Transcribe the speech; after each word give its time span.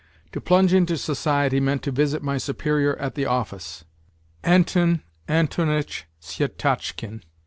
To 0.31 0.41
plunge 0.41 0.73
into 0.73 0.97
society 0.97 1.59
meant 1.59 1.83
to 1.83 1.91
visit 1.91 2.23
my 2.23 2.39
superior 2.39 2.95
at 2.97 3.13
the 3.13 3.27
office, 3.27 3.83
Anton 4.41 5.03
Antonitch 5.29 6.07
Syetotchkin. 6.19 7.21